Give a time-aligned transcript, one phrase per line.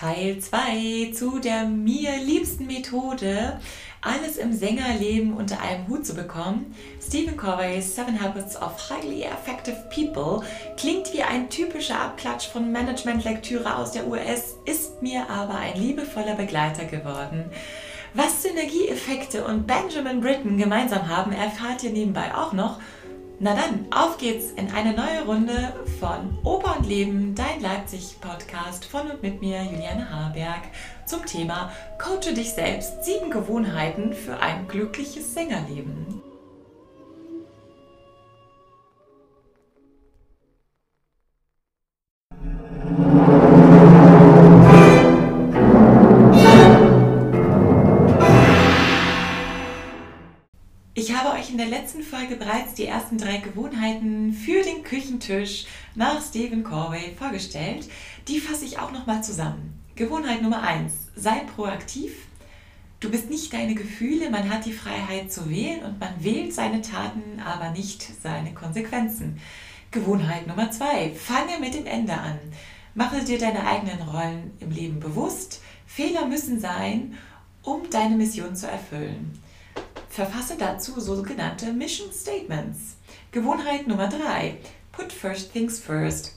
[0.00, 3.60] Teil 2 zu der mir liebsten Methode,
[4.00, 6.74] alles im Sängerleben unter einem Hut zu bekommen.
[7.06, 10.40] Stephen Covey's Seven Habits of Highly Effective People
[10.78, 16.34] klingt wie ein typischer Abklatsch von Managementlektüre aus der US, ist mir aber ein liebevoller
[16.34, 17.50] Begleiter geworden.
[18.14, 22.78] Was Synergieeffekte und Benjamin Britten gemeinsam haben, erfahrt ihr nebenbei auch noch.
[23.42, 29.10] Na dann, auf geht's in eine neue Runde von Oper und Leben, dein Leipzig-Podcast von
[29.10, 30.60] und mit mir, Juliane Haberg,
[31.06, 36.20] zum Thema Coache dich selbst, sieben Gewohnheiten für ein glückliches Sängerleben.
[50.92, 55.66] Ich habe euch in der letzten Folge bereits die ersten drei Gewohnheiten für den Küchentisch
[55.94, 57.88] nach Stephen Corway vorgestellt.
[58.26, 59.80] Die fasse ich auch nochmal zusammen.
[59.94, 62.12] Gewohnheit Nummer eins: Sei proaktiv.
[62.98, 66.82] Du bist nicht deine Gefühle, man hat die Freiheit zu wählen und man wählt seine
[66.82, 69.40] Taten, aber nicht seine Konsequenzen.
[69.92, 72.40] Gewohnheit Nummer zwei: Fange mit dem Ende an.
[72.96, 75.62] Mache dir deine eigenen Rollen im Leben bewusst.
[75.86, 77.16] Fehler müssen sein,
[77.62, 79.40] um deine Mission zu erfüllen.
[80.10, 82.96] Verfasse dazu sogenannte Mission Statements.
[83.30, 84.56] Gewohnheit Nummer 3.
[84.90, 86.34] Put first things first.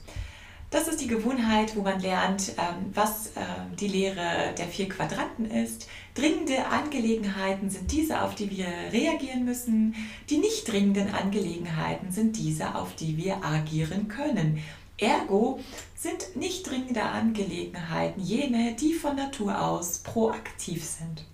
[0.70, 5.46] Das ist die Gewohnheit, wo man lernt, ähm, was ähm, die Lehre der vier Quadranten
[5.50, 5.88] ist.
[6.14, 9.96] Dringende Angelegenheiten sind diese, auf die wir reagieren müssen.
[10.30, 14.62] Die nicht dringenden Angelegenheiten sind diese, auf die wir agieren können.
[14.98, 15.58] Ergo
[15.96, 21.24] sind nicht dringende Angelegenheiten jene, die von Natur aus proaktiv sind.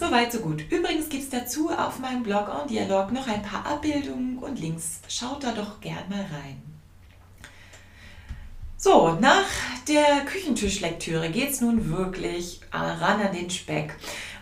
[0.00, 0.64] Soweit, so gut.
[0.70, 5.00] Übrigens gibt es dazu auf meinem Blog On Dialog noch ein paar Abbildungen und Links.
[5.08, 6.62] Schaut da doch gern mal rein.
[8.78, 9.44] So, nach
[9.86, 13.94] der Küchentischlektüre geht es nun wirklich ran an den Speck.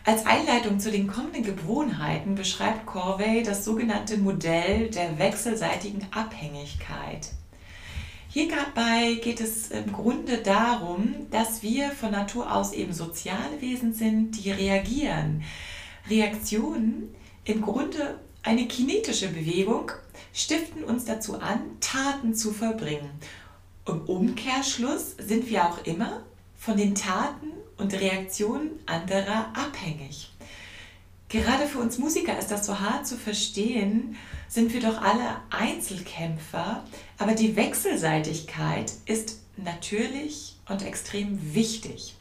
[0.05, 7.31] Als Einleitung zu den kommenden Gewohnheiten beschreibt Corvey das sogenannte Modell der wechselseitigen Abhängigkeit.
[8.31, 14.33] Hierbei geht es im Grunde darum, dass wir von Natur aus eben soziale Wesen sind,
[14.33, 15.43] die reagieren.
[16.11, 19.93] Reaktionen, im Grunde eine kinetische Bewegung,
[20.35, 23.11] stiften uns dazu an, Taten zu vollbringen.
[23.87, 26.23] Im Umkehrschluss sind wir auch immer
[26.55, 30.31] von den Taten und Reaktionen anderer abhängig.
[31.29, 34.17] Gerade für uns Musiker ist das so hart zu verstehen,
[34.49, 36.83] sind wir doch alle Einzelkämpfer,
[37.19, 42.15] aber die Wechselseitigkeit ist natürlich und extrem wichtig.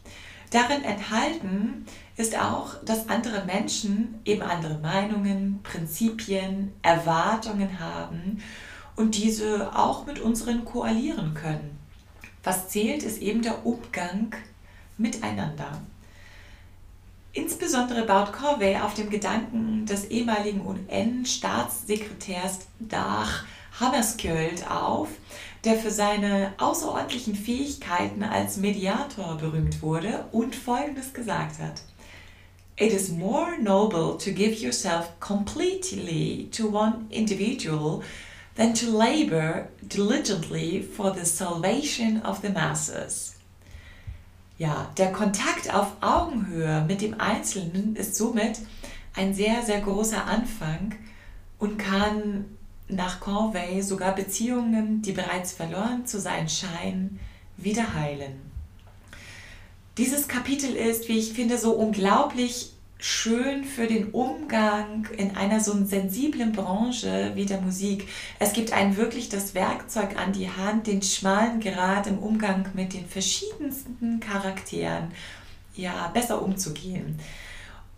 [0.50, 1.86] Darin enthalten
[2.18, 8.44] ist auch, dass andere Menschen eben andere Meinungen, Prinzipien, Erwartungen haben
[8.98, 11.78] und diese auch mit unseren koalieren können.
[12.44, 14.36] Was zählt, ist eben der Umgang
[14.98, 15.82] miteinander.
[17.38, 23.46] Insbesondere baut Corvey auf dem Gedanken des ehemaligen UN-Staatssekretärs Dag
[23.80, 25.10] Hammarskjöld auf,
[25.64, 31.84] der für seine außerordentlichen Fähigkeiten als Mediator berühmt wurde und Folgendes gesagt hat.
[32.76, 38.02] It is more noble to give yourself completely to one individual
[38.56, 43.37] than to labor diligently for the salvation of the masses.
[44.58, 48.60] Ja, der Kontakt auf Augenhöhe mit dem Einzelnen ist somit
[49.16, 50.96] ein sehr, sehr großer Anfang
[51.60, 52.46] und kann
[52.88, 57.20] nach Corvey sogar Beziehungen, die bereits verloren zu sein scheinen,
[57.58, 58.40] wieder heilen.
[59.98, 65.74] Dieses Kapitel ist, wie ich finde, so unglaublich schön für den Umgang in einer so
[65.86, 68.08] sensiblen Branche wie der Musik.
[68.40, 72.94] Es gibt einem wirklich das Werkzeug an die Hand, den schmalen Grad im Umgang mit
[72.94, 75.12] den verschiedensten Charakteren
[75.76, 77.20] ja besser umzugehen.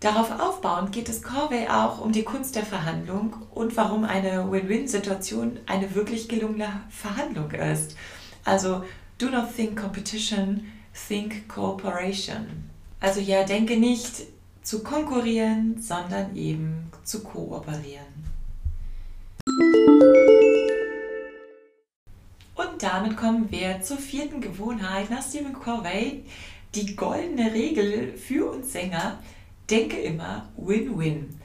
[0.02, 5.60] Darauf aufbauend geht es Corvey auch um die Kunst der Verhandlung und warum eine Win-Win-Situation
[5.66, 7.96] eine wirklich gelungene Verhandlung ist.
[8.46, 8.84] Also,
[9.18, 10.72] do not think competition,
[11.08, 12.70] think cooperation.
[13.02, 14.24] Also ja, denke nicht
[14.70, 18.06] zu konkurrieren, sondern eben zu kooperieren.
[22.54, 26.24] Und damit kommen wir zur vierten Gewohnheit nach Stephen Covey.
[26.76, 29.18] Die goldene Regel für uns Sänger,
[29.72, 31.42] denke immer Win-Win.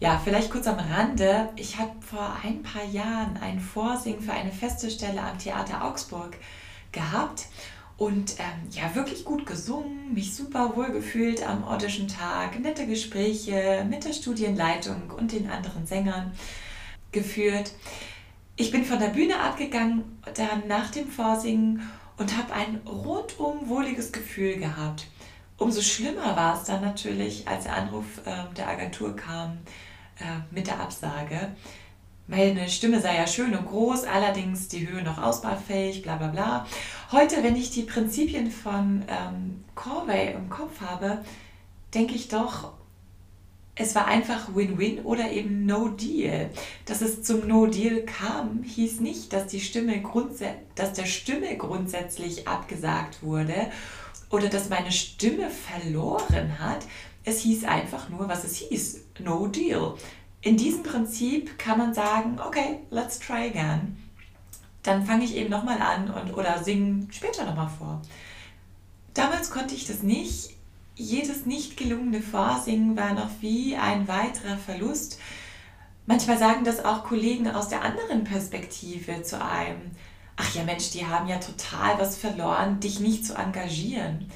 [0.00, 1.50] Ja, vielleicht kurz am Rande.
[1.56, 6.34] Ich habe vor ein paar Jahren ein Vorsingen für eine feste Stelle am Theater Augsburg
[6.92, 7.44] gehabt
[7.96, 13.86] und ähm, ja, wirklich gut gesungen, mich super wohl gefühlt am Audition Tag, nette Gespräche
[13.88, 16.32] mit der Studienleitung und den anderen Sängern
[17.12, 17.72] geführt.
[18.56, 24.12] Ich bin von der Bühne abgegangen, dann nach dem Vorsingen und habe ein rundum wohliges
[24.12, 25.06] Gefühl gehabt.
[25.56, 29.58] Umso schlimmer war es dann natürlich, als der Anruf äh, der Agentur kam
[30.18, 31.54] äh, mit der Absage.
[32.26, 36.66] Meine Stimme sei ja schön und groß, allerdings die Höhe noch ausbaufähig, bla bla bla.
[37.12, 41.22] Heute, wenn ich die Prinzipien von ähm, Corvey im Kopf habe,
[41.92, 42.72] denke ich doch,
[43.76, 46.48] es war einfach Win-Win oder eben No Deal.
[46.86, 50.02] Dass es zum No Deal kam, hieß nicht, dass, die Stimme
[50.76, 53.70] dass der Stimme grundsätzlich abgesagt wurde
[54.30, 56.86] oder dass meine Stimme verloren hat.
[57.24, 59.00] Es hieß einfach nur, was es hieß.
[59.18, 59.94] No Deal.
[60.44, 63.96] In diesem Prinzip kann man sagen, okay, let's try again.
[64.82, 68.02] Dann fange ich eben nochmal an und, oder singe später nochmal vor.
[69.14, 70.54] Damals konnte ich das nicht
[70.96, 75.18] jedes nicht gelungene Vorsingen war noch wie ein weiterer Verlust.
[76.06, 79.90] Manchmal sagen das auch Kollegen aus der anderen Perspektive zu einem.
[80.36, 84.30] Ach ja Mensch, die haben ja total was verloren, dich nicht zu engagieren.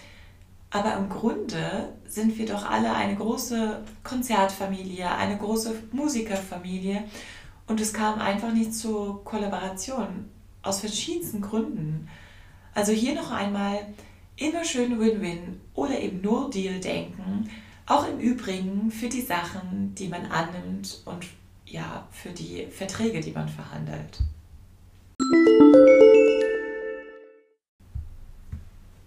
[0.71, 7.05] Aber im Grunde sind wir doch alle eine große Konzertfamilie, eine große Musikerfamilie
[7.67, 10.27] und es kam einfach nicht zur Kollaboration
[10.63, 12.09] aus verschiedensten Gründen.
[12.75, 13.79] Also hier noch einmal,
[14.37, 17.49] immer schön Win-Win oder eben nur Deal denken.
[17.87, 21.27] Auch im Übrigen für die Sachen, die man annimmt und
[21.65, 24.21] ja, für die Verträge, die man verhandelt.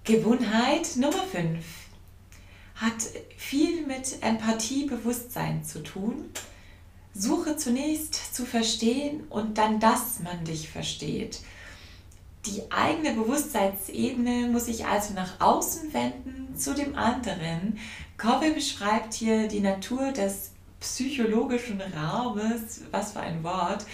[0.03, 1.63] Gewohnheit Nummer 5
[2.73, 3.03] hat
[3.37, 6.25] viel mit Empathie, Bewusstsein zu tun.
[7.13, 11.41] Suche zunächst zu verstehen und dann, dass man dich versteht.
[12.47, 17.77] Die eigene Bewusstseinsebene muss sich also nach außen wenden zu dem anderen.
[18.17, 20.49] Covey beschreibt hier die Natur des
[20.79, 23.85] psychologischen Raumes, was für ein Wort,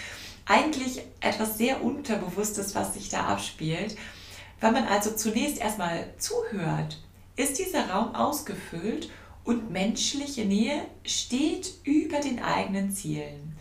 [0.46, 3.98] eigentlich etwas sehr Unterbewusstes, was sich da abspielt.
[4.60, 7.00] Wenn man also zunächst erstmal zuhört,
[7.36, 9.10] ist dieser Raum ausgefüllt
[9.44, 13.56] und menschliche Nähe steht über den eigenen Zielen.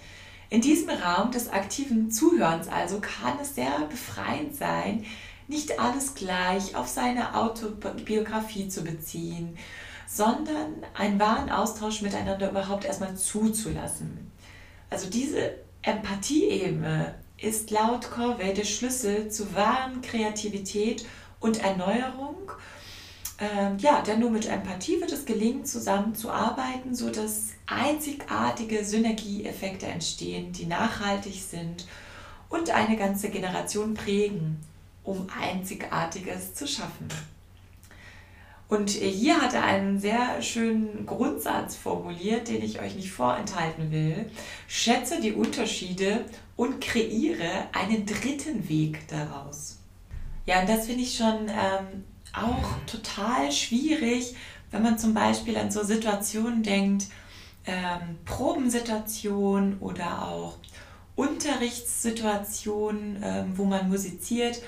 [0.48, 5.04] In diesem Raum des aktiven Zuhörens also kann es sehr befreiend sein,
[5.48, 9.56] nicht alles gleich auf seine Autobiografie zu beziehen,
[10.06, 14.30] sondern einen wahren Austausch miteinander überhaupt erstmal zuzulassen.
[14.88, 21.06] Also diese Empathieebene ist laut Corvey der Schlüssel zu wahren Kreativität
[21.40, 22.52] und Erneuerung.
[23.38, 30.66] Ähm, ja, denn nur mit Empathie wird es gelingen, zusammenzuarbeiten, sodass einzigartige Synergieeffekte entstehen, die
[30.66, 31.86] nachhaltig sind
[32.48, 34.58] und eine ganze Generation prägen,
[35.04, 37.08] um Einzigartiges zu schaffen.
[38.68, 44.28] Und hier hat er einen sehr schönen Grundsatz formuliert, den ich euch nicht vorenthalten will.
[44.66, 46.24] Schätze die Unterschiede
[46.56, 49.78] und kreiere einen dritten Weg daraus.
[50.46, 54.34] Ja, und das finde ich schon ähm, auch total schwierig,
[54.70, 57.06] wenn man zum Beispiel an so Situationen denkt,
[57.66, 60.58] ähm, Probensituationen oder auch
[61.16, 64.60] Unterrichtssituationen, ähm, wo man musiziert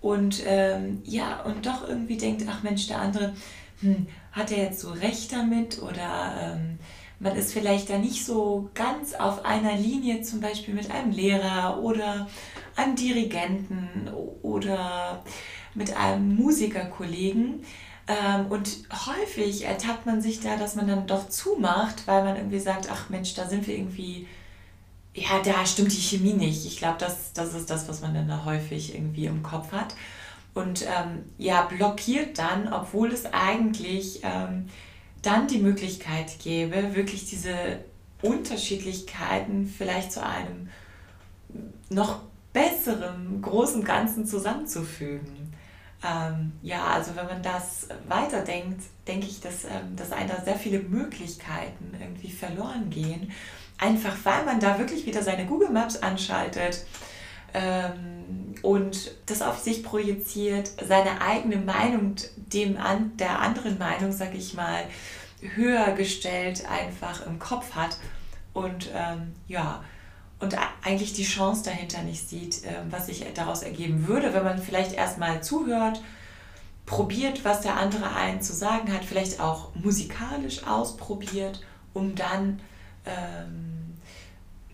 [0.00, 3.34] und ähm, ja, und doch irgendwie denkt, ach Mensch, der andere,
[3.80, 6.78] hm, hat er jetzt so recht damit oder ähm,
[7.22, 11.80] man ist vielleicht da nicht so ganz auf einer Linie, zum Beispiel mit einem Lehrer
[11.80, 12.28] oder
[12.74, 14.10] einem Dirigenten
[14.42, 15.22] oder
[15.74, 17.64] mit einem Musikerkollegen.
[18.08, 18.68] Ähm, und
[19.06, 23.08] häufig ertappt man sich da, dass man dann doch zumacht, weil man irgendwie sagt, ach
[23.08, 24.26] Mensch, da sind wir irgendwie,
[25.14, 26.66] ja, da stimmt die Chemie nicht.
[26.66, 29.94] Ich glaube, das, das ist das, was man dann da häufig irgendwie im Kopf hat.
[30.54, 34.66] Und ähm, ja, blockiert dann, obwohl es eigentlich ähm,
[35.22, 37.78] dann die Möglichkeit gäbe, wirklich diese
[38.20, 40.68] Unterschiedlichkeiten vielleicht zu einem
[41.88, 42.20] noch
[42.52, 45.54] besseren großen Ganzen zusammenzufügen.
[46.04, 50.56] Ähm, ja, also wenn man das weiterdenkt, denke ich, dass, ähm, dass einem da sehr
[50.56, 53.30] viele Möglichkeiten irgendwie verloren gehen.
[53.78, 56.84] Einfach weil man da wirklich wieder seine Google Maps anschaltet
[57.54, 64.34] ähm, und das auf sich projiziert, seine eigene Meinung dem an, der anderen Meinung, sag
[64.34, 64.84] ich mal,
[65.40, 67.98] höher gestellt einfach im Kopf hat
[68.52, 69.82] und ähm, ja,
[70.38, 74.58] und eigentlich die Chance dahinter nicht sieht, ähm, was sich daraus ergeben würde, wenn man
[74.58, 76.02] vielleicht erstmal zuhört,
[76.84, 82.60] probiert, was der andere einen zu sagen hat, vielleicht auch musikalisch ausprobiert, um dann
[83.06, 83.71] ähm,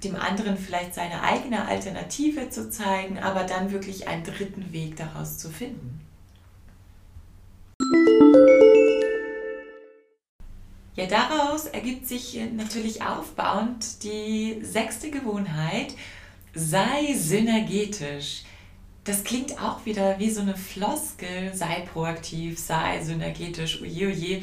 [0.05, 5.39] dem anderen vielleicht seine eigene Alternative zu zeigen, aber dann wirklich einen dritten Weg daraus
[5.39, 6.01] zu finden.
[10.95, 15.95] Ja, daraus ergibt sich natürlich aufbauend die sechste Gewohnheit,
[16.55, 18.43] sei synergetisch.
[19.05, 24.43] das klingt auch wieder wie so eine Floskel, sei proaktiv, sei synergetisch, oje, oje.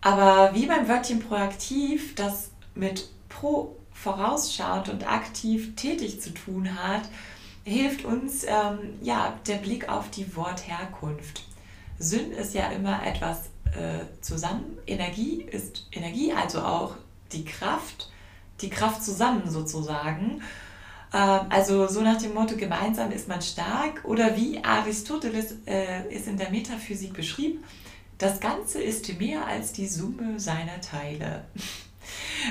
[0.00, 7.02] Aber wie beim Wörtchen proaktiv, das mit pro vorausschauend und aktiv tätig zu tun hat,
[7.64, 11.44] hilft uns ähm, ja der Blick auf die Wortherkunft.
[11.98, 14.78] Syn ist ja immer etwas äh, zusammen.
[14.86, 16.96] Energie ist Energie, also auch
[17.32, 18.10] die Kraft,
[18.60, 20.42] die Kraft zusammen sozusagen.
[21.14, 26.26] Ähm, also so nach dem Motto, gemeinsam ist man stark oder wie Aristoteles äh, es
[26.26, 27.62] in der Metaphysik beschrieb,
[28.18, 31.44] das Ganze ist mehr als die Summe seiner Teile.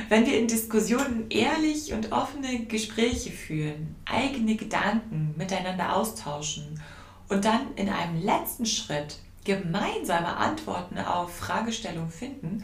[0.09, 6.81] Wenn wir in Diskussionen ehrlich und offene Gespräche führen, eigene Gedanken miteinander austauschen
[7.29, 12.63] und dann in einem letzten Schritt gemeinsame Antworten auf Fragestellungen finden,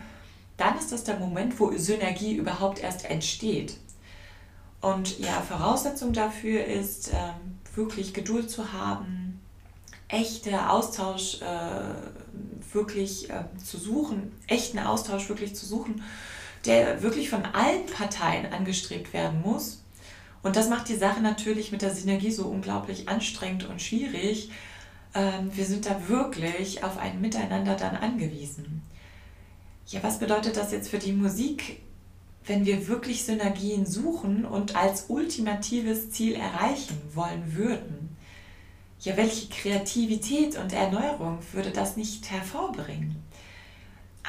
[0.58, 3.78] dann ist das der Moment, wo Synergie überhaupt erst entsteht.
[4.82, 9.40] Und ja, Voraussetzung dafür ist, ähm, wirklich Geduld zu haben,
[10.08, 16.04] echter Austausch äh, wirklich äh, zu suchen, echten Austausch wirklich zu suchen,
[16.67, 19.81] der wirklich von allen Parteien angestrebt werden muss.
[20.43, 24.51] Und das macht die Sache natürlich mit der Synergie so unglaublich anstrengend und schwierig.
[25.13, 28.83] Ähm, wir sind da wirklich auf ein Miteinander dann angewiesen.
[29.88, 31.81] Ja, was bedeutet das jetzt für die Musik,
[32.45, 38.15] wenn wir wirklich Synergien suchen und als ultimatives Ziel erreichen wollen würden?
[39.00, 43.15] Ja, welche Kreativität und Erneuerung würde das nicht hervorbringen?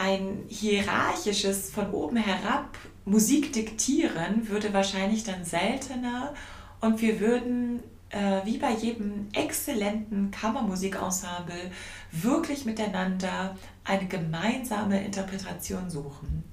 [0.00, 6.34] Ein hierarchisches von oben herab Musik diktieren würde wahrscheinlich dann seltener
[6.80, 11.72] und wir würden äh, wie bei jedem exzellenten Kammermusikensemble
[12.12, 16.44] wirklich miteinander eine gemeinsame Interpretation suchen.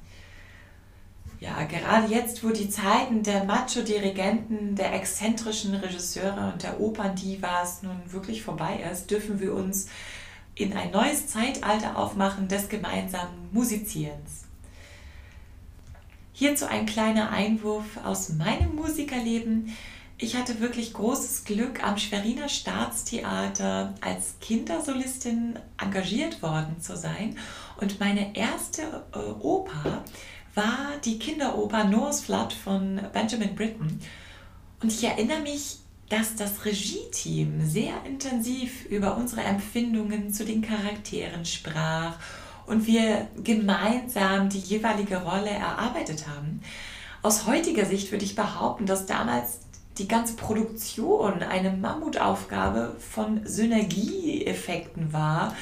[1.39, 8.01] Ja, gerade jetzt, wo die Zeiten der Macho-Dirigenten, der exzentrischen Regisseure und der Operndivas nun
[8.07, 9.87] wirklich vorbei ist, dürfen wir uns
[10.55, 14.45] in ein neues Zeitalter aufmachen des gemeinsamen Musizierens.
[16.33, 19.75] Hierzu ein kleiner Einwurf aus meinem Musikerleben.
[20.17, 27.37] Ich hatte wirklich großes Glück, am Schweriner Staatstheater als Kindersolistin engagiert worden zu sein.
[27.79, 28.81] Und meine erste
[29.13, 30.03] äh, Oper
[30.55, 33.99] war die Kinderoper Noah's Flood von Benjamin Britten.
[34.81, 41.45] Und ich erinnere mich, dass das Regie-Team sehr intensiv über unsere Empfindungen zu den Charakteren
[41.45, 42.17] sprach
[42.67, 46.61] und wir gemeinsam die jeweilige Rolle erarbeitet haben.
[47.21, 49.59] Aus heutiger Sicht würde ich behaupten, dass damals
[49.97, 55.55] die ganze Produktion eine Mammutaufgabe von Synergieeffekten war,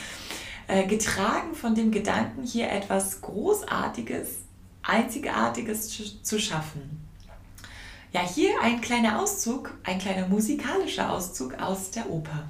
[0.67, 4.39] äh, getragen von dem Gedanken, hier etwas Großartiges,
[4.81, 7.02] Einzigartiges zu schaffen.
[8.13, 12.43] Ja, hier ein kleiner Auszug, ein kleiner musikalischer Auszug aus der Oper.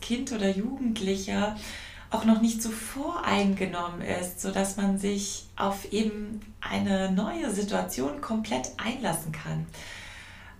[0.00, 1.56] Kind oder Jugendlicher
[2.10, 8.70] auch noch nicht so voreingenommen ist, sodass man sich auf eben eine neue Situation komplett
[8.76, 9.66] einlassen kann.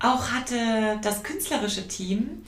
[0.00, 2.42] Auch hatte das künstlerische Team,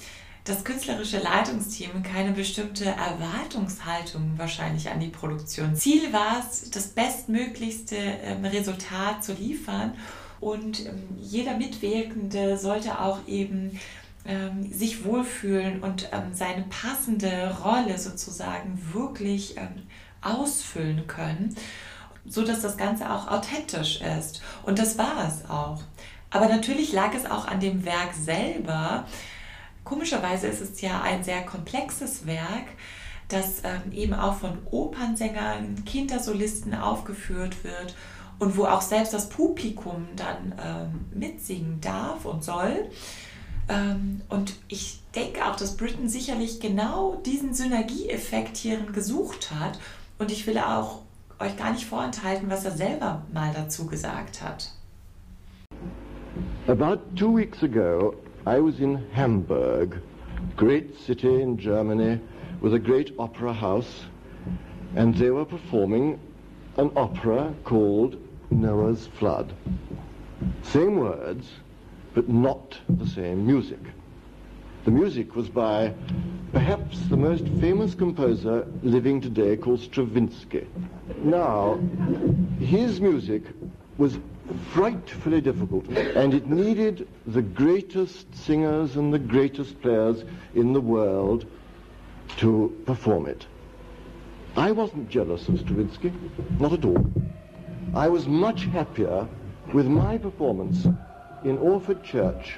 [0.44, 5.74] das künstlerische Leitungsteam keine bestimmte Erwartungshaltung wahrscheinlich an die Produktion.
[5.74, 9.94] Ziel war es, das bestmöglichste ähm, Resultat zu liefern
[10.40, 13.80] und ähm, jeder Mitwirkende sollte auch eben
[14.26, 19.82] ähm, sich wohlfühlen und ähm, seine passende Rolle sozusagen wirklich ähm,
[20.22, 21.54] ausfüllen können,
[22.26, 24.42] so dass das Ganze auch authentisch ist.
[24.64, 25.82] Und das war es auch.
[26.30, 29.06] Aber natürlich lag es auch an dem Werk selber,
[29.86, 32.66] Komischerweise ist es ja ein sehr komplexes Werk,
[33.28, 37.94] das ähm, eben auch von Opernsängern, Kindersolisten aufgeführt wird
[38.40, 42.90] und wo auch selbst das Publikum dann ähm, mitsingen darf und soll.
[43.68, 49.78] Ähm, und ich denke auch, dass Britain sicherlich genau diesen Synergieeffekt hierin gesucht hat.
[50.18, 51.02] Und ich will auch
[51.38, 54.70] euch gar nicht vorenthalten, was er selber mal dazu gesagt hat.
[56.68, 58.14] About two weeks ago,
[58.46, 60.00] I was in Hamburg,
[60.56, 62.20] great city in Germany
[62.60, 64.06] with a great opera house,
[64.96, 66.18] and they were performing
[66.76, 68.16] an opera called
[68.50, 69.52] Noah's Flood.
[70.62, 71.46] Same words,
[72.16, 73.78] but not the same music.
[74.86, 75.92] The music was by
[76.50, 80.66] perhaps the most famous composer living today called Stravinsky.
[81.18, 81.78] Now,
[82.58, 83.42] his music
[83.98, 84.18] was
[84.70, 91.44] frightfully difficult and it needed the greatest singers and the greatest players in the world
[92.38, 93.46] to perform it.
[94.56, 96.14] I wasn't jealous of Stravinsky,
[96.58, 97.04] not at all.
[97.94, 99.28] I was much happier
[99.74, 100.86] with my performance
[101.46, 102.56] in Orford Church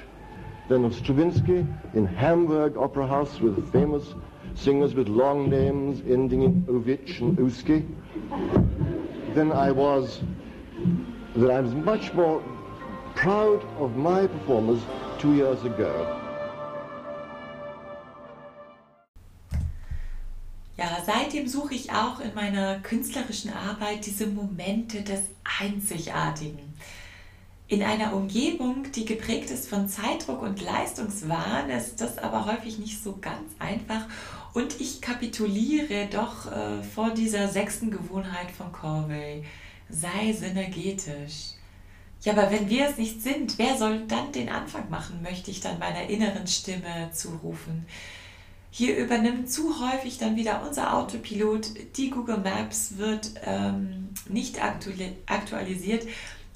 [0.67, 4.15] than of Stravinsky in Hamburg Opera House with famous
[4.55, 7.85] singers with long names ending in Ovich and Uski
[9.35, 10.21] Then I was,
[11.35, 12.41] that I was much more
[13.15, 14.81] proud of my performers
[15.19, 16.15] two years ago.
[20.77, 25.21] Ja, seitdem suche ich auch in meiner künstlerischen Arbeit diese Momente des
[25.59, 26.73] Einzigartigen.
[27.69, 33.03] In einer Umgebung, die geprägt ist von Zeitdruck und Leistungswahn, ist das aber häufig nicht
[33.03, 34.07] so ganz einfach
[34.55, 39.43] und ich kapituliere doch äh, vor dieser sechsten Gewohnheit von Corvey.
[39.87, 41.51] Sei synergetisch.
[42.23, 45.61] Ja, aber wenn wir es nicht sind, wer soll dann den Anfang machen, möchte ich
[45.61, 47.85] dann meiner inneren Stimme zurufen.
[48.71, 51.67] Hier übernimmt zu häufig dann wieder unser Autopilot.
[51.97, 56.07] Die Google Maps wird ähm, nicht aktualisiert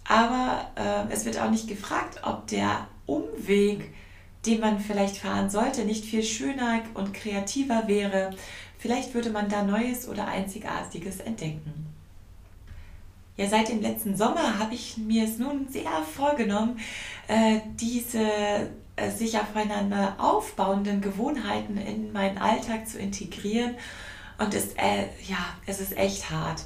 [0.07, 3.93] aber äh, es wird auch nicht gefragt, ob der Umweg,
[4.45, 8.31] den man vielleicht fahren sollte, nicht viel schöner und kreativer wäre.
[8.77, 11.87] Vielleicht würde man da Neues oder Einzigartiges entdecken.
[13.37, 16.79] Ja, seit dem letzten Sommer habe ich mir es nun sehr vorgenommen,
[17.27, 23.75] äh, diese äh, sich aufeinander aufbauenden Gewohnheiten in meinen Alltag zu integrieren.
[24.37, 26.63] Und es, äh, ja, es ist echt hart.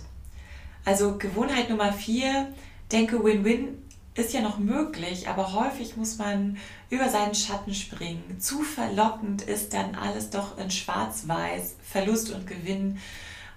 [0.84, 2.48] Also Gewohnheit Nummer vier,
[2.92, 3.78] denke, Win-Win
[4.16, 6.58] ist ja noch möglich, aber häufig muss man
[6.90, 8.40] über seinen Schatten springen.
[8.40, 12.98] Zu verlockend ist dann alles doch in Schwarz-Weiß, Verlust und Gewinn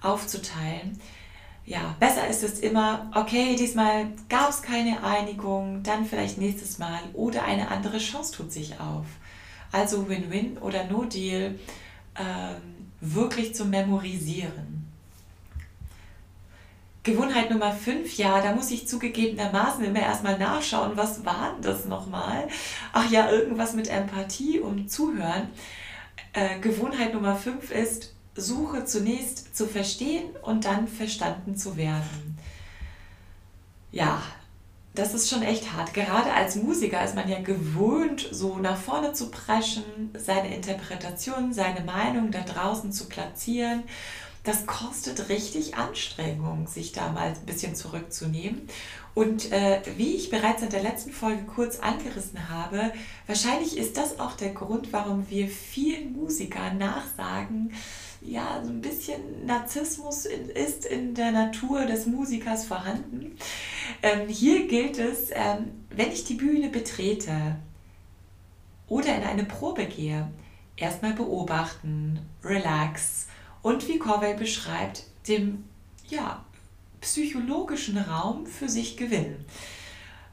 [0.02, 1.00] aufzuteilen.
[1.64, 7.00] Ja, besser ist es immer, okay, diesmal gab es keine Einigung, dann vielleicht nächstes Mal
[7.14, 9.06] oder eine andere Chance tut sich auf.
[9.72, 11.58] Also Win-Win oder No-Deal
[12.18, 14.79] ähm, wirklich zu memorisieren.
[17.02, 21.86] Gewohnheit Nummer 5, ja, da muss ich zugegebenermaßen immer erstmal nachschauen, was war denn das
[21.86, 22.46] nochmal?
[22.92, 25.48] Ach ja, irgendwas mit Empathie und Zuhören.
[26.34, 32.38] Äh, Gewohnheit Nummer 5 ist, suche zunächst zu verstehen und dann verstanden zu werden.
[33.92, 34.22] Ja,
[34.94, 35.94] das ist schon echt hart.
[35.94, 39.84] Gerade als Musiker ist man ja gewöhnt, so nach vorne zu preschen,
[40.18, 43.84] seine Interpretation, seine Meinung da draußen zu platzieren
[44.44, 48.62] das kostet richtig Anstrengung, sich da mal ein bisschen zurückzunehmen.
[49.14, 52.92] Und äh, wie ich bereits in der letzten Folge kurz angerissen habe,
[53.26, 57.72] wahrscheinlich ist das auch der Grund, warum wir vielen Musikern nachsagen,
[58.22, 63.36] ja, so ein bisschen Narzissmus ist in der Natur des Musikers vorhanden.
[64.02, 67.56] Ähm, hier gilt es, ähm, wenn ich die Bühne betrete
[68.88, 70.30] oder in eine Probe gehe,
[70.76, 73.26] erstmal beobachten, relax,
[73.62, 75.64] und wie Corvey beschreibt, dem
[76.08, 76.44] ja,
[77.00, 79.44] psychologischen Raum für sich gewinnen.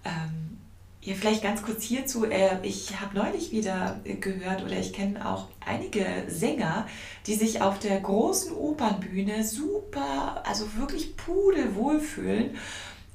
[0.04, 0.58] Ähm,
[1.02, 2.26] ja, vielleicht ganz kurz hierzu.
[2.26, 6.86] Äh, ich habe neulich wieder gehört oder ich kenne auch einige Sänger,
[7.28, 12.58] die sich auf der großen Opernbühne super, also wirklich pudelwohl fühlen.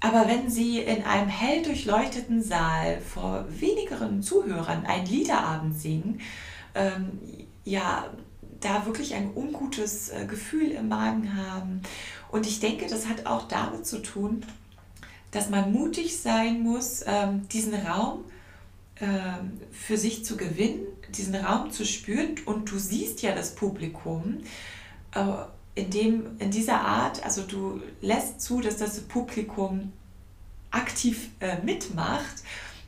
[0.01, 6.21] Aber wenn sie in einem hell durchleuchteten Saal vor wenigeren Zuhörern einen Liederabend singen,
[6.75, 7.21] ähm,
[7.65, 8.07] ja,
[8.65, 11.83] da wirklich ein ungutes äh, Gefühl im Magen haben.
[12.31, 14.45] Und ich denke, das hat auch damit zu tun,
[15.31, 18.25] dass man mutig sein muss, ähm, diesen Raum
[19.01, 22.37] ähm, für sich zu gewinnen, diesen Raum zu spüren.
[22.47, 24.39] Und du siehst ja das Publikum.
[25.15, 25.23] Äh,
[25.75, 29.93] in, dem, in dieser Art, also du lässt zu, dass das Publikum
[30.71, 32.43] aktiv äh, mitmacht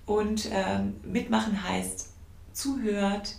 [0.07, 2.11] und ähm, mitmachen heißt
[2.53, 3.37] zuhört,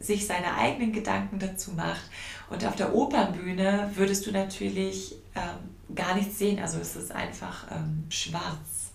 [0.00, 2.10] sich seine eigenen Gedanken dazu macht.
[2.50, 7.66] Und auf der Opernbühne würdest du natürlich ähm, gar nichts sehen, also es ist einfach
[7.70, 8.92] ähm, schwarz.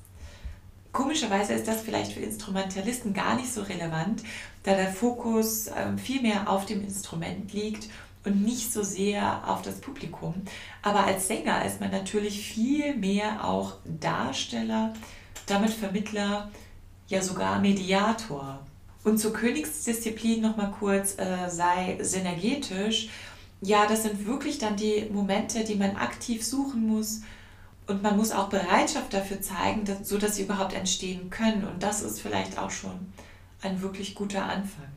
[0.91, 4.23] Komischerweise ist das vielleicht für Instrumentalisten gar nicht so relevant,
[4.63, 7.87] da der Fokus ähm, viel mehr auf dem Instrument liegt
[8.25, 10.33] und nicht so sehr auf das Publikum.
[10.81, 14.93] Aber als Sänger ist man natürlich viel mehr auch Darsteller,
[15.45, 16.51] damit Vermittler,
[17.07, 18.59] ja sogar Mediator.
[19.03, 23.09] Und zur Königsdisziplin nochmal kurz, äh, sei synergetisch.
[23.61, 27.21] Ja, das sind wirklich dann die Momente, die man aktiv suchen muss.
[27.87, 31.65] Und man muss auch Bereitschaft dafür zeigen, dass, so sie überhaupt entstehen können.
[31.65, 33.11] Und das ist vielleicht auch schon
[33.61, 34.87] ein wirklich guter Anfang.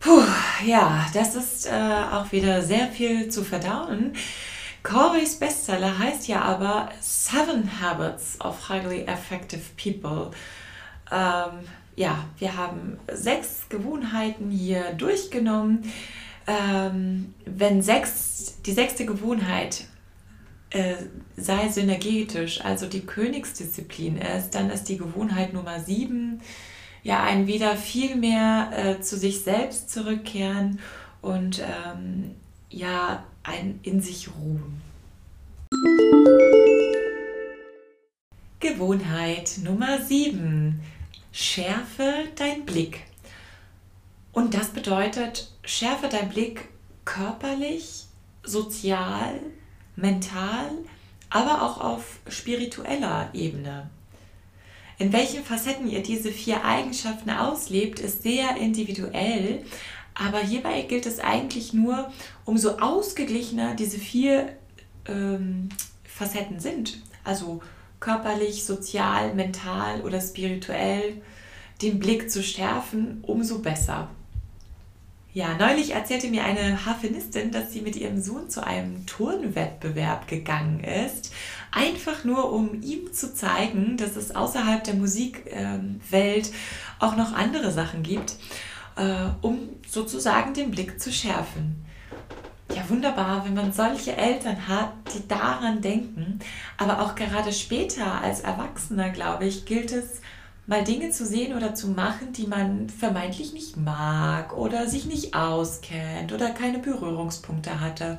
[0.00, 0.22] Puh,
[0.64, 4.14] ja, das ist äh, auch wieder sehr viel zu verdauen.
[4.84, 10.30] Corveys Bestseller heißt ja aber Seven Habits of Highly Effective People.
[11.10, 11.66] Ähm,
[11.98, 15.90] ja, wir haben sechs Gewohnheiten hier durchgenommen.
[16.46, 19.84] Ähm, wenn sechs, die sechste Gewohnheit
[20.70, 20.94] äh,
[21.36, 26.40] sei synergetisch, also die Königsdisziplin ist, dann ist die Gewohnheit Nummer sieben
[27.02, 30.78] ja ein wieder viel mehr äh, zu sich selbst zurückkehren
[31.20, 32.36] und ähm,
[32.70, 34.80] ja ein in sich ruhen.
[38.60, 40.80] Gewohnheit Nummer 7.
[41.32, 43.00] Schärfe dein Blick.
[44.32, 46.68] Und das bedeutet, schärfe dein Blick
[47.04, 48.04] körperlich,
[48.42, 49.40] sozial,
[49.96, 50.70] mental,
[51.30, 53.90] aber auch auf spiritueller Ebene.
[54.98, 59.64] In welchen Facetten ihr diese vier Eigenschaften auslebt, ist sehr individuell,
[60.14, 62.10] aber hierbei gilt es eigentlich nur,
[62.44, 64.56] umso ausgeglichener diese vier
[65.06, 65.68] ähm,
[66.04, 67.62] Facetten sind, also
[68.00, 71.20] körperlich, sozial, mental oder spirituell,
[71.82, 74.08] den Blick zu schärfen, umso besser.
[75.34, 80.82] Ja, neulich erzählte mir eine Harfenistin, dass sie mit ihrem Sohn zu einem Turnwettbewerb gegangen
[80.82, 81.32] ist,
[81.70, 86.50] einfach nur um ihm zu zeigen, dass es außerhalb der Musikwelt
[86.98, 88.36] auch noch andere Sachen gibt,
[88.96, 91.84] äh, um sozusagen den Blick zu schärfen.
[92.88, 96.38] Wunderbar, wenn man solche Eltern hat, die daran denken,
[96.76, 100.20] aber auch gerade später als Erwachsener, glaube ich, gilt es,
[100.66, 105.34] mal Dinge zu sehen oder zu machen, die man vermeintlich nicht mag oder sich nicht
[105.34, 108.18] auskennt oder keine Berührungspunkte hatte.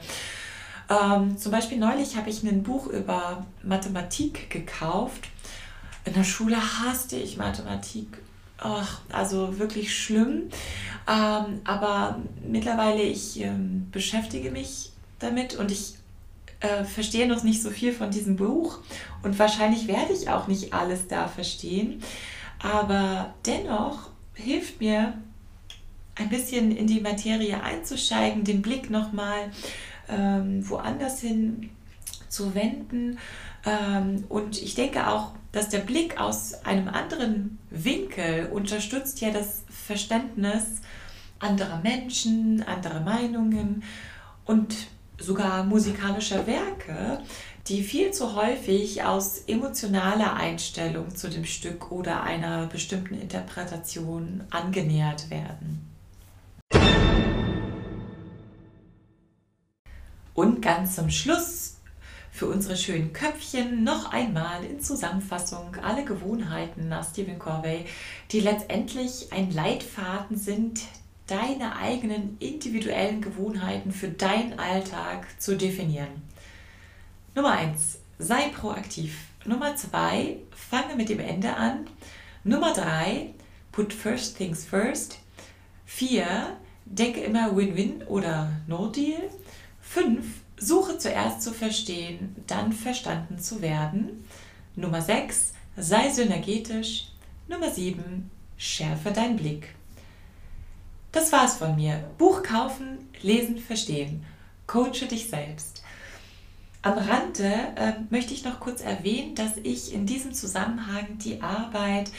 [0.90, 5.28] Ähm, zum Beispiel neulich habe ich ein Buch über Mathematik gekauft.
[6.06, 8.18] In der Schule hasste ich Mathematik.
[8.62, 10.50] Ach, also wirklich schlimm.
[11.08, 15.96] Ähm, aber mittlerweile ich ähm, beschäftige mich damit und ich
[16.60, 18.80] äh, verstehe noch nicht so viel von diesem Buch
[19.24, 22.04] und wahrscheinlich werde ich auch nicht alles da verstehen.
[22.62, 25.14] Aber dennoch hilft mir
[26.16, 29.52] ein bisschen in die Materie einzusteigen, den Blick nochmal
[30.10, 31.70] ähm, woanders hin
[32.28, 33.18] zu wenden.
[33.66, 39.64] Ähm, und ich denke auch, dass der Blick aus einem anderen Winkel unterstützt ja das
[39.70, 40.82] Verständnis
[41.40, 43.84] anderer Menschen, anderer Meinungen
[44.46, 44.76] und
[45.18, 47.22] sogar musikalischer Werke,
[47.68, 55.30] die viel zu häufig aus emotionaler Einstellung zu dem Stück oder einer bestimmten Interpretation angenähert
[55.30, 55.86] werden.
[60.34, 61.79] Und ganz zum Schluss
[62.40, 67.84] für unsere schönen Köpfchen noch einmal in Zusammenfassung alle Gewohnheiten nach Stephen Corvey,
[68.32, 70.80] die letztendlich ein Leitfaden sind,
[71.28, 76.22] deine eigenen individuellen Gewohnheiten für deinen Alltag zu definieren.
[77.36, 79.18] Nummer 1, sei proaktiv.
[79.44, 81.88] Nummer 2, fange mit dem Ende an.
[82.46, 83.34] Nummer 3,
[83.74, 85.20] put first things first.
[85.88, 89.30] 4, denke immer Win-Win oder No-Deal.
[89.82, 90.26] 5,
[90.60, 94.26] suche zuerst zu verstehen, dann verstanden zu werden.
[94.76, 97.08] Nummer 6, sei synergetisch.
[97.48, 99.70] Nummer 7, schärfe deinen Blick.
[101.12, 102.04] Das war's von mir.
[102.18, 104.26] Buch kaufen, lesen, verstehen.
[104.68, 105.84] Coache dich selbst.
[106.82, 112.12] Am Rande äh, möchte ich noch kurz erwähnen, dass ich in diesem Zusammenhang die Arbeit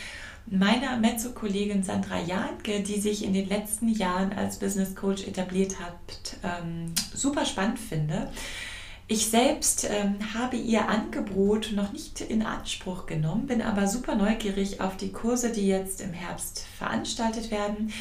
[0.50, 6.36] meiner Mezzo-Kollegin Sandra Janke, die sich in den letzten Jahren als Business Coach etabliert hat,
[6.42, 8.30] ähm, super spannend finde.
[9.06, 14.80] Ich selbst ähm, habe ihr Angebot noch nicht in Anspruch genommen, bin aber super neugierig
[14.80, 17.92] auf die Kurse, die jetzt im Herbst veranstaltet werden.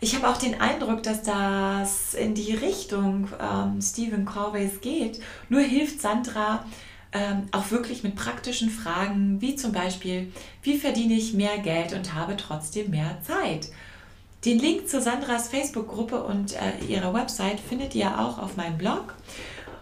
[0.00, 5.20] Ich habe auch den Eindruck, dass das in die Richtung ähm, Stephen Corveys geht.
[5.48, 6.66] Nur hilft Sandra
[7.14, 12.14] ähm, auch wirklich mit praktischen Fragen, wie zum Beispiel, wie verdiene ich mehr Geld und
[12.14, 13.68] habe trotzdem mehr Zeit?
[14.44, 19.14] Den Link zu Sandras Facebook-Gruppe und äh, ihrer Website findet ihr auch auf meinem Blog.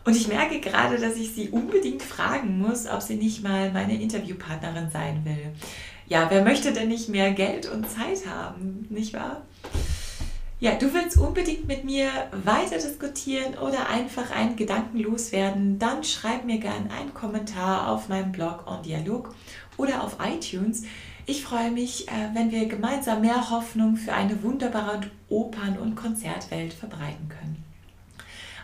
[0.05, 4.01] Und ich merke gerade, dass ich sie unbedingt fragen muss, ob sie nicht mal meine
[4.01, 5.53] Interviewpartnerin sein will.
[6.07, 9.42] Ja, wer möchte denn nicht mehr Geld und Zeit haben, nicht wahr?
[10.62, 16.44] Ja, du willst unbedingt mit mir weiter diskutieren oder einfach einen Gedanken loswerden, dann schreib
[16.44, 19.35] mir gerne einen Kommentar auf meinem Blog On Dialog
[19.77, 20.85] oder auf iTunes.
[21.27, 26.72] Ich freue mich, äh, wenn wir gemeinsam mehr Hoffnung für eine wunderbare Opern- und Konzertwelt
[26.72, 27.64] verbreiten können.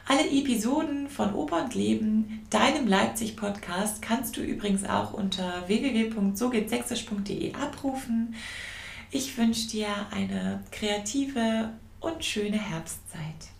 [0.07, 8.37] Alle Episoden von Oper und Leben, deinem Leipzig-Podcast, kannst du übrigens auch unter www.sogehtsächsisch.de abrufen.
[9.11, 13.58] Ich wünsche dir eine kreative und schöne Herbstzeit.